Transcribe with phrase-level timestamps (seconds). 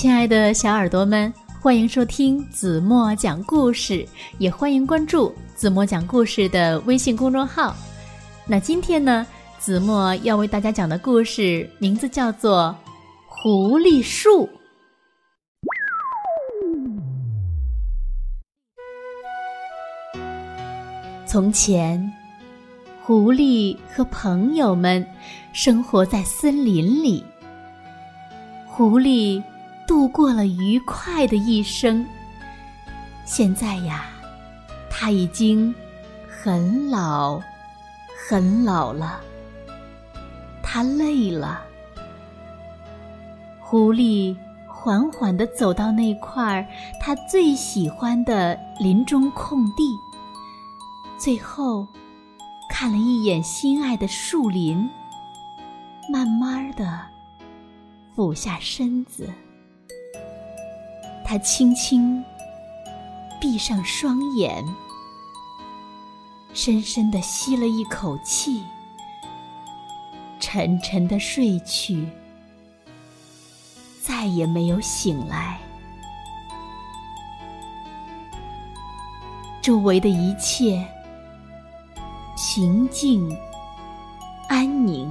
[0.00, 4.02] 亲爱的小耳朵们，欢迎收听子墨讲故事，
[4.38, 7.76] 也欢迎关注子墨讲故事的微信公众号。
[8.46, 9.26] 那今天呢，
[9.58, 12.74] 子墨要为大家讲的故事名字叫做
[13.28, 14.48] 《狐狸树》。
[21.26, 22.10] 从前，
[23.02, 25.06] 狐狸和朋友们
[25.52, 27.22] 生活在森林里。
[28.66, 29.42] 狐狸。
[29.90, 32.06] 度过了愉快的一生。
[33.24, 34.04] 现在呀，
[34.88, 35.74] 他已经
[36.28, 37.40] 很老，
[38.28, 39.20] 很老了。
[40.62, 41.60] 他累了。
[43.58, 44.36] 狐狸
[44.68, 46.64] 缓缓地走到那块
[47.00, 49.82] 他最喜欢的林中空地，
[51.18, 51.84] 最后
[52.70, 54.88] 看了一眼心爱的树林，
[56.08, 57.00] 慢慢地
[58.14, 59.28] 俯下身子。
[61.32, 62.24] 他轻轻
[63.40, 64.66] 闭上双眼，
[66.52, 68.64] 深深的吸了一口气，
[70.40, 72.04] 沉沉的睡去，
[74.02, 75.56] 再也没有醒来。
[79.62, 80.84] 周围的一切
[82.36, 83.38] 平静
[84.48, 85.08] 安宁，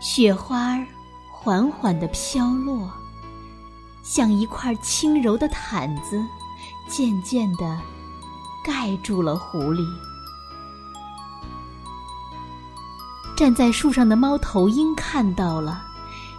[0.00, 0.82] 雪花
[1.30, 2.90] 缓缓的飘落。
[4.02, 6.22] 像一块轻柔的毯子，
[6.88, 7.78] 渐渐地
[8.64, 9.86] 盖住了狐狸。
[13.36, 15.82] 站在树上的猫头鹰看到了，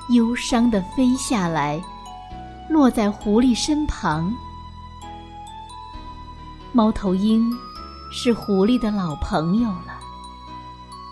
[0.09, 1.81] 忧伤地飞下来，
[2.69, 4.31] 落在狐狸身旁。
[6.71, 7.51] 猫头鹰
[8.11, 9.99] 是狐狸的老朋友了。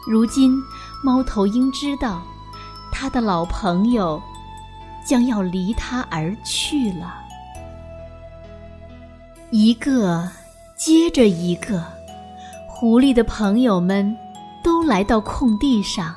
[0.08, 0.62] 如今，
[1.04, 2.22] 猫头鹰知道，
[2.92, 4.22] 他的老朋友。
[5.10, 7.16] 将要离他而去了，
[9.50, 10.30] 一个
[10.78, 11.84] 接着一个，
[12.68, 14.16] 狐狸的朋友们
[14.64, 16.14] 都来到空地上。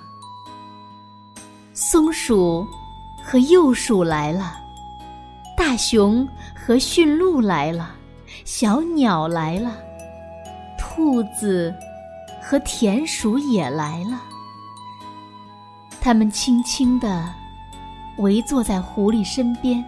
[1.72, 2.68] 松鼠
[3.24, 4.58] 和幼鼠来了，
[5.56, 7.92] 大熊和驯鹿来了，
[8.44, 9.74] 小鸟来了，
[10.78, 11.74] 兔子
[12.42, 14.20] 和田鼠也来了。
[15.98, 17.41] 它们轻轻地。
[18.18, 19.84] 围坐在狐狸身边。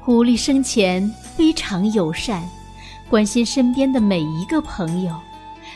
[0.00, 2.42] 狐狸生前非常友善，
[3.08, 5.14] 关心身边的每一个朋友，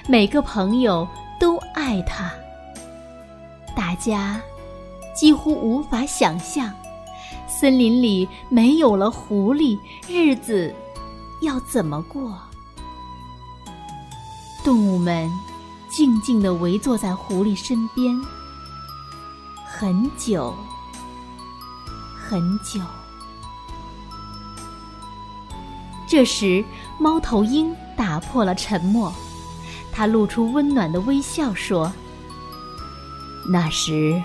[0.09, 1.07] 每个朋友
[1.39, 2.31] 都爱它。
[3.75, 4.41] 大家
[5.15, 6.73] 几乎无法想象，
[7.47, 9.79] 森林里没有了狐狸，
[10.09, 10.75] 日子
[11.43, 12.33] 要怎么过？
[14.65, 15.31] 动物们
[15.91, 18.19] 静静地围坐在狐狸身边。
[19.82, 20.54] 很久，
[22.16, 22.81] 很久。
[26.06, 26.65] 这时，
[27.00, 29.12] 猫头鹰打破了沉默，
[29.91, 31.93] 它露出温暖的微笑说
[33.50, 34.22] ：“那时，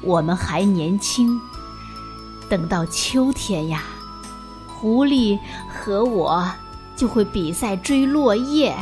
[0.00, 1.40] 我们还年轻。
[2.48, 3.82] 等到秋天呀，
[4.68, 5.36] 狐狸
[5.68, 6.48] 和我
[6.94, 8.72] 就会比赛追落叶，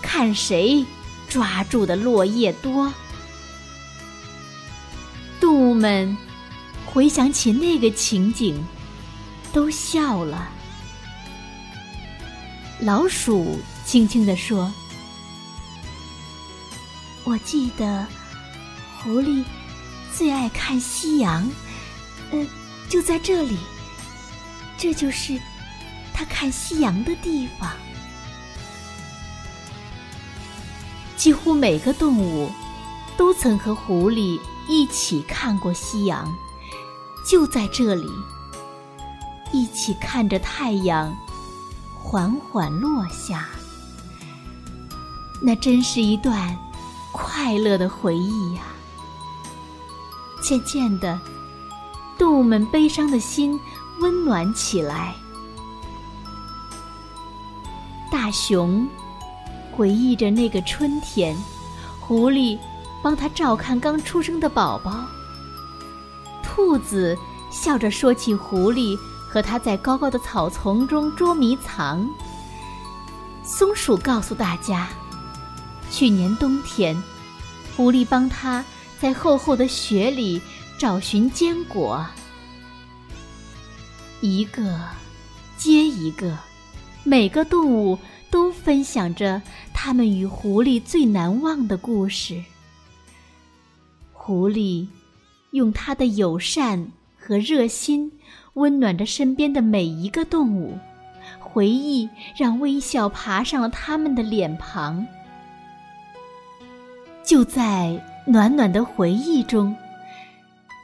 [0.00, 0.86] 看谁
[1.28, 2.90] 抓住的落叶多。”
[5.80, 6.14] 们
[6.84, 8.62] 回想起那个情景，
[9.50, 10.50] 都笑了。
[12.80, 14.70] 老鼠轻轻地说
[17.24, 18.06] ：“我记得
[18.98, 19.42] 狐狸
[20.12, 21.50] 最爱看夕阳，
[22.32, 22.46] 嗯，
[22.88, 23.56] 就在这里，
[24.76, 25.40] 这就是
[26.12, 27.70] 它看夕阳的地方。”
[31.16, 32.50] 几乎每个动物
[33.16, 34.38] 都曾和狐狸。
[34.70, 36.32] 一起看过夕阳，
[37.26, 38.08] 就在这里，
[39.52, 41.12] 一起看着太阳
[41.98, 43.48] 缓缓落下。
[45.42, 46.56] 那真是一段
[47.10, 48.62] 快乐的回忆呀！
[50.40, 51.20] 渐渐的，
[52.16, 53.58] 动物们悲伤的心
[53.98, 55.16] 温暖起来。
[58.08, 58.88] 大熊
[59.72, 61.36] 回忆着那个春天，
[62.00, 62.56] 狐狸。
[63.02, 65.06] 帮他照看刚出生的宝宝。
[66.42, 67.16] 兔子
[67.50, 68.98] 笑着说起狐狸
[69.28, 72.08] 和他在高高的草丛中捉迷藏。
[73.42, 74.88] 松鼠告诉大家，
[75.90, 77.00] 去年冬天，
[77.76, 78.64] 狐狸帮他
[79.00, 80.40] 在厚厚的雪里
[80.78, 82.04] 找寻坚果。
[84.20, 84.78] 一个
[85.56, 86.36] 接一个，
[87.02, 87.98] 每个动物
[88.30, 89.40] 都分享着
[89.72, 92.44] 他们与狐狸最难忘的故事。
[94.22, 94.86] 狐狸
[95.52, 98.12] 用它的友善和热心，
[98.52, 100.78] 温暖着身边的每一个动物。
[101.38, 102.06] 回忆
[102.36, 105.04] 让微笑爬上了他们的脸庞。
[107.24, 109.74] 就在暖暖的回忆中，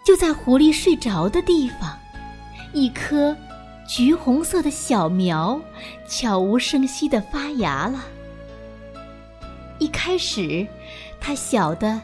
[0.05, 1.95] 就在狐狸睡着的地方，
[2.73, 3.37] 一颗
[3.87, 5.61] 橘红色的小苗
[6.09, 8.03] 悄无声息地发芽了。
[9.79, 10.67] 一开始，
[11.21, 12.01] 它小的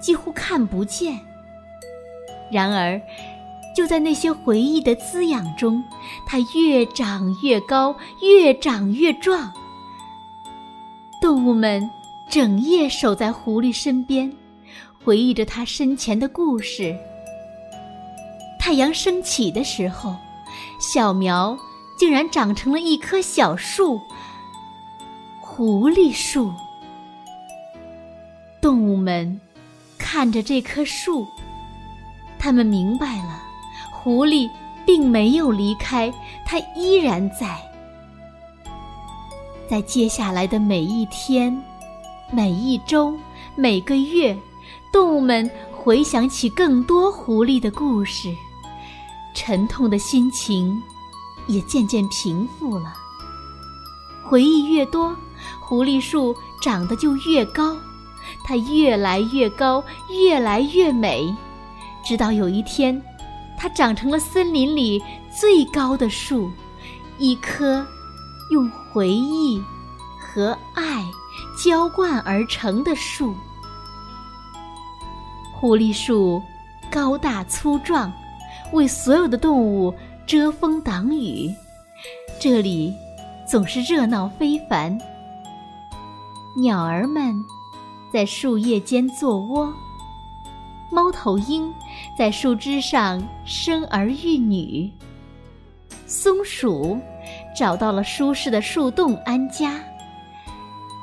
[0.00, 1.18] 几乎看不见。
[2.50, 3.00] 然而，
[3.76, 5.82] 就在那些回忆的滋养中，
[6.26, 9.52] 它越长越高，越长越壮。
[11.20, 11.88] 动物们
[12.30, 14.32] 整夜守在狐狸身边，
[15.04, 16.96] 回忆着它生前的故事。
[18.58, 20.16] 太阳升起的时候，
[20.80, 21.56] 小苗
[21.98, 24.00] 竟然长成了一棵小树——
[25.40, 26.52] 狐狸树。
[28.60, 29.40] 动物们
[30.10, 31.28] 看着这棵树，
[32.38, 33.42] 他们明白了，
[33.92, 34.48] 狐狸
[34.86, 36.10] 并没有离开，
[36.46, 37.58] 它依然在。
[39.68, 41.54] 在接下来的每一天、
[42.32, 43.14] 每一周、
[43.54, 44.34] 每个月，
[44.90, 48.34] 动物们回想起更多狐狸的故事，
[49.34, 50.82] 沉痛的心情
[51.48, 52.94] 也渐渐平复了。
[54.24, 55.14] 回忆越多，
[55.60, 57.76] 狐狸树长得就越高。
[58.44, 61.34] 它越来越高，越来越美，
[62.04, 63.00] 直到有一天，
[63.56, 66.50] 它长成了森林里最高的树，
[67.18, 67.86] 一棵
[68.50, 69.62] 用回忆
[70.18, 71.04] 和爱
[71.62, 73.34] 浇灌而成的树。
[75.54, 76.40] 狐狸树
[76.90, 78.12] 高大粗壮，
[78.72, 79.92] 为所有的动物
[80.26, 81.52] 遮风挡雨，
[82.40, 82.94] 这里
[83.44, 84.96] 总是热闹非凡，
[86.56, 87.34] 鸟儿们。
[88.12, 89.72] 在树叶间做窝，
[90.90, 91.72] 猫头鹰
[92.16, 94.90] 在树枝上生儿育女，
[96.06, 96.98] 松鼠
[97.54, 99.74] 找到了舒适的树洞安家，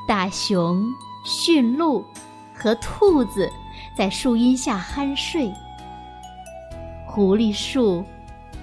[0.08, 0.84] 大熊、
[1.24, 2.04] 驯鹿
[2.54, 3.52] 和兔子
[3.96, 5.52] 在树荫下酣睡。
[7.06, 8.04] 狐狸树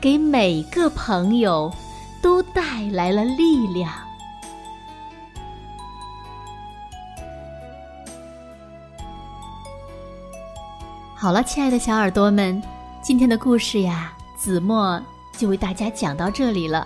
[0.00, 1.72] 给每个朋友
[2.20, 3.90] 都带来了力量。
[11.22, 12.60] 好了，亲爱的小耳朵们，
[13.00, 15.00] 今天的故事呀，子墨
[15.38, 16.84] 就为大家讲到这里了。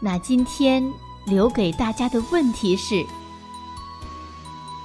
[0.00, 0.82] 那今天
[1.26, 3.04] 留给大家的问题是：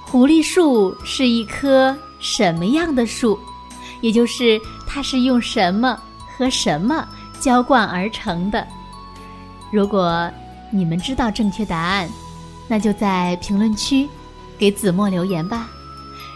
[0.04, 3.40] 狐狸树是一棵什么样的树？
[4.02, 5.98] 也就是它是用什么
[6.36, 7.08] 和什么
[7.40, 8.68] 浇灌而成的？
[9.72, 10.30] 如果
[10.70, 12.06] 你们知道正确答案，
[12.68, 14.06] 那就在评论区
[14.58, 15.70] 给子墨留言吧，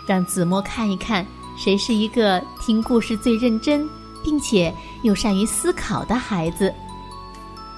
[0.06, 1.26] 让子墨看一看。
[1.56, 3.88] 谁是一个听故事最认真，
[4.24, 6.72] 并且又善于思考的孩子？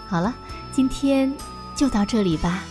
[0.09, 0.35] 好了，
[0.73, 1.33] 今天
[1.77, 2.65] 就到这里吧。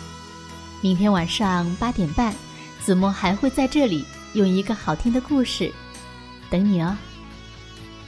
[0.82, 2.34] 明天晚上八点半，
[2.82, 5.72] 子墨还会在这里用一个好听的故事
[6.50, 6.96] 等你哦。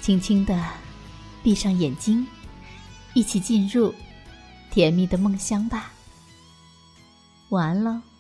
[0.02, 0.64] 轻轻的
[1.44, 2.26] 闭上眼睛，
[3.14, 3.94] 一起进入
[4.72, 5.92] 甜蜜的梦乡吧。
[7.50, 8.15] 晚安喽。